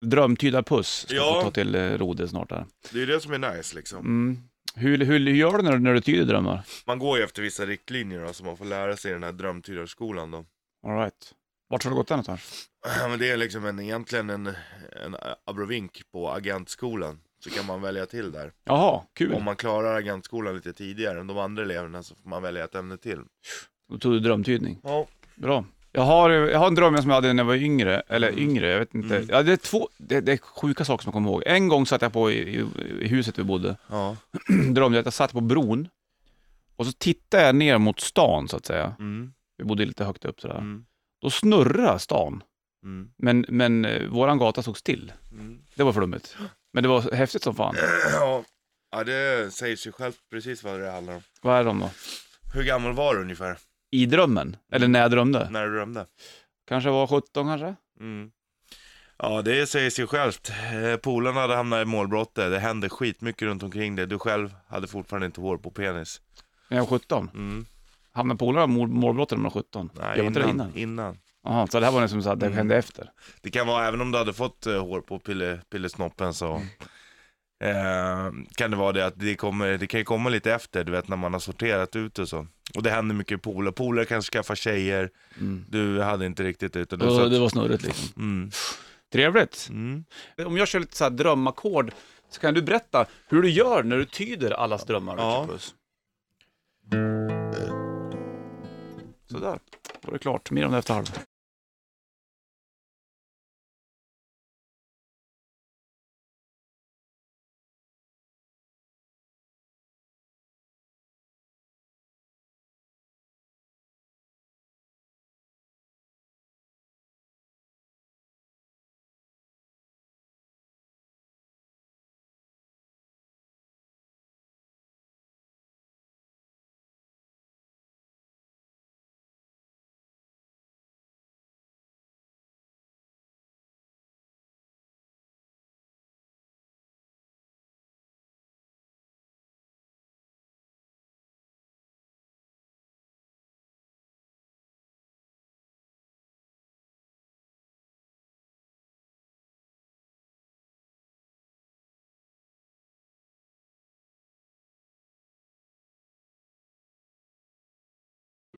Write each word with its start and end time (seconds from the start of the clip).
Drömtyda 0.00 0.62
puss 0.62 0.88
ska 1.06 1.14
Ja. 1.14 1.34
få 1.34 1.42
ta 1.42 1.50
till 1.50 1.74
eh, 1.74 1.80
Rode 1.90 2.28
snart 2.28 2.48
där. 2.48 2.66
Det 2.92 2.96
är 2.96 3.00
ju 3.00 3.06
det 3.06 3.20
som 3.20 3.32
är 3.32 3.56
nice 3.56 3.76
liksom. 3.76 3.98
Mm. 3.98 4.38
Hur, 4.74 4.98
hur, 4.98 5.18
hur 5.18 5.34
gör 5.34 5.56
du 5.56 5.62
när, 5.62 5.72
du 5.72 5.78
när 5.78 5.94
du 5.94 6.00
tyder 6.00 6.24
drömmar? 6.24 6.62
Man 6.86 6.98
går 6.98 7.18
ju 7.18 7.24
efter 7.24 7.42
vissa 7.42 7.66
riktlinjer 7.66 8.20
då, 8.26 8.32
som 8.32 8.46
man 8.46 8.56
får 8.56 8.64
lära 8.64 8.96
sig 8.96 9.10
i 9.10 9.14
den 9.14 9.22
här 9.22 9.32
drömtydarskolan 9.32 10.30
då. 10.30 10.44
All 10.86 10.96
right. 10.98 11.34
Vart 11.68 11.84
har 11.84 11.90
du 11.90 11.96
gått 11.96 12.08
den 12.08 12.14
någonstans? 12.16 12.68
Men 13.08 13.18
det 13.18 13.30
är 13.30 13.36
liksom 13.36 13.66
en, 13.66 13.80
egentligen 13.80 14.30
en, 14.30 14.46
en 15.04 15.16
abrovink 15.44 16.02
på 16.12 16.30
agentskolan. 16.30 17.20
Så 17.44 17.50
kan 17.50 17.66
man 17.66 17.82
välja 17.82 18.06
till 18.06 18.32
där. 18.32 18.52
Jaha, 18.64 19.02
kul. 19.14 19.32
Om 19.34 19.44
man 19.44 19.56
klarar 19.56 19.94
agentskolan 19.94 20.54
lite 20.54 20.72
tidigare 20.72 21.20
än 21.20 21.26
de 21.26 21.38
andra 21.38 21.62
eleverna 21.62 22.02
så 22.02 22.14
får 22.14 22.28
man 22.28 22.42
välja 22.42 22.64
ett 22.64 22.74
ämne 22.74 22.96
till. 22.96 23.18
Då 23.92 23.98
tog 23.98 24.12
du 24.12 24.20
drömtydning. 24.20 24.80
Ja. 24.82 25.06
Bra. 25.34 25.64
Jag 25.92 26.02
har, 26.02 26.30
jag 26.30 26.58
har 26.58 26.66
en 26.66 26.74
dröm 26.74 26.96
som 26.96 27.08
jag 27.10 27.14
hade 27.14 27.32
när 27.32 27.42
jag 27.42 27.46
var 27.48 27.54
yngre, 27.54 28.02
eller 28.08 28.38
yngre, 28.38 28.70
jag 28.72 28.78
vet 28.78 28.94
inte. 28.94 29.16
Mm. 29.16 29.28
Ja, 29.30 29.42
det, 29.42 29.52
är 29.52 29.56
två, 29.56 29.88
det, 29.96 30.20
det 30.20 30.32
är 30.32 30.36
sjuka 30.38 30.84
saker 30.84 31.02
som 31.02 31.08
jag 31.08 31.14
kommer 31.14 31.30
ihåg. 31.30 31.42
En 31.46 31.68
gång 31.68 31.86
satt 31.86 32.02
jag 32.02 32.12
på 32.12 32.30
i, 32.30 32.34
i, 32.34 32.64
i 33.00 33.08
huset 33.08 33.38
vi 33.38 33.42
bodde, 33.42 33.76
Ja. 33.88 34.16
drömde 34.48 34.96
jag 34.98 35.02
att 35.02 35.06
jag 35.06 35.12
satt 35.12 35.32
på 35.32 35.40
bron, 35.40 35.88
och 36.76 36.86
så 36.86 36.92
tittade 36.92 37.42
jag 37.46 37.54
ner 37.54 37.78
mot 37.78 38.00
stan 38.00 38.48
så 38.48 38.56
att 38.56 38.66
säga. 38.66 38.94
Mm. 38.98 39.32
Vi 39.58 39.64
bodde 39.64 39.84
lite 39.84 40.04
högt 40.04 40.24
upp 40.24 40.40
sådär. 40.40 40.58
Mm. 40.58 40.84
Då 41.22 41.30
snurrade 41.30 41.98
stan, 41.98 42.42
Mm. 42.84 43.10
men, 43.18 43.44
men 43.48 43.84
eh, 43.84 44.08
våran 44.08 44.38
gata 44.38 44.62
stod 44.62 44.76
still. 44.78 45.12
Mm. 45.32 45.58
Det 45.74 45.82
var 45.82 45.92
flummigt. 45.92 46.36
Men 46.72 46.82
det 46.82 46.88
var 46.88 47.12
häftigt 47.12 47.42
som 47.42 47.54
fan. 47.54 47.74
Ja. 48.12 48.44
ja, 48.90 49.04
det 49.04 49.50
säger 49.54 49.76
sig 49.76 49.92
självt 49.92 50.16
precis 50.30 50.62
vad 50.64 50.80
det 50.80 50.90
handlar 50.90 51.14
om. 51.14 51.22
Vad 51.42 51.58
är 51.58 51.64
de 51.64 51.78
då? 51.80 51.90
Hur 52.54 52.62
gammal 52.64 52.92
var 52.92 53.14
du 53.14 53.20
ungefär 53.20 53.58
I 53.90 54.06
drömmen? 54.06 54.56
Eller 54.72 54.88
när 54.88 55.00
jag 55.00 55.10
drömde? 55.10 55.48
när 55.50 55.66
du 55.66 55.72
drömde? 55.72 56.06
Kanske 56.68 56.90
var 56.90 57.06
17 57.06 57.46
kanske? 57.46 57.74
Mm. 58.00 58.30
Ja, 59.18 59.42
det 59.42 59.66
säger 59.66 59.90
sig 59.90 60.06
självt. 60.06 60.50
Eh, 60.90 60.96
Polarna 60.96 61.40
hade 61.40 61.54
hamnat 61.56 61.82
i 61.82 61.84
målbrottet. 61.84 62.50
Det 62.50 62.58
hände 62.58 62.88
skitmycket 62.88 63.42
runt 63.42 63.62
omkring 63.62 63.96
det. 63.96 64.06
Du 64.06 64.18
själv 64.18 64.54
hade 64.68 64.86
fortfarande 64.86 65.26
inte 65.26 65.40
hår 65.40 65.56
på 65.56 65.70
penis. 65.70 66.20
När 66.68 66.76
jag 66.76 66.84
var 66.84 66.98
17? 66.98 67.30
Mm. 67.34 67.66
Hamnade 68.12 68.38
polarna 68.38 68.64
i 68.64 68.66
mål- 68.76 68.88
målbrottet 68.88 69.38
när 69.38 69.42
man 69.42 69.52
var 69.54 69.60
17? 69.62 69.90
Nej, 69.94 70.16
jag 70.18 70.24
var 70.24 70.30
innan. 70.30 70.50
innan? 70.50 70.76
innan. 70.76 71.18
Jaha, 71.44 71.66
så 71.66 71.80
det 71.80 71.86
här 71.86 71.92
var 71.92 72.00
liksom 72.00 72.22
så 72.22 72.30
att 72.30 72.40
det 72.40 72.46
Mm. 72.46 72.56
hände 72.58 72.76
efter? 72.76 73.10
Det 73.42 73.50
kan 73.50 73.66
vara, 73.66 73.86
även 73.88 74.00
om 74.00 74.10
du 74.12 74.18
hade 74.18 74.32
fått 74.32 74.66
eh, 74.66 74.80
hår 74.84 75.00
på 75.00 75.18
pille, 75.18 75.60
pillesnoppen 75.70 76.34
så 76.34 76.62
eh, 77.60 78.30
kan 78.54 78.70
det 78.70 78.76
vara 78.76 78.92
det 78.92 79.06
att 79.06 79.14
det, 79.16 79.34
kommer, 79.36 79.78
det 79.78 79.86
kan 79.86 80.00
ju 80.00 80.04
komma 80.04 80.28
lite 80.28 80.52
efter, 80.52 80.84
du 80.84 80.92
vet 80.92 81.08
när 81.08 81.16
man 81.16 81.32
har 81.32 81.40
sorterat 81.40 81.96
ut 81.96 82.18
och 82.18 82.28
så. 82.28 82.46
Och 82.74 82.82
det 82.82 82.90
händer 82.90 83.14
mycket 83.14 83.38
i 83.38 83.40
polar. 83.42 83.72
Polare 83.72 84.04
kanske 84.04 84.32
skaffar 84.32 84.54
tjejer, 84.54 85.10
Mm. 85.38 85.64
du 85.68 86.00
hade 86.02 86.26
inte 86.26 86.42
riktigt 86.42 86.76
utan 86.76 86.98
du 86.98 87.06
Det, 87.06 87.28
det 87.28 87.38
var 87.38 87.48
snurrigt 87.48 87.82
liksom. 87.82 88.08
Mm. 88.16 88.50
Trevligt. 89.12 89.66
Mm. 89.70 90.04
Om 90.46 90.56
jag 90.56 90.68
kör 90.68 90.80
lite 90.80 90.96
så 90.96 91.04
här 91.04 91.10
drömackord, 91.10 91.92
så 92.30 92.40
kan 92.40 92.54
du 92.54 92.62
berätta 92.62 93.06
hur 93.28 93.42
du 93.42 93.50
gör 93.50 93.82
när 93.82 93.96
du 93.96 94.04
tyder 94.04 94.50
allas 94.50 94.84
drömmar? 94.84 95.14
Ja. 95.18 95.46
Puss? 95.50 95.74
Sådär, 99.30 99.58
då 100.02 100.08
är 100.08 100.12
det 100.12 100.18
klart. 100.18 100.50
Mer 100.50 100.66
om 100.66 100.72
det 100.72 100.78
efter 100.78 100.94
halv. 100.94 101.06